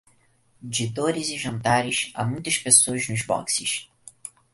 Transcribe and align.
De 0.75 0.87
dores 0.87 1.29
e 1.29 1.37
jantares, 1.37 2.09
há 2.15 2.25
muitas 2.25 2.57
pessoas 2.57 3.07
nos 3.07 3.21
boxes. 3.21 3.87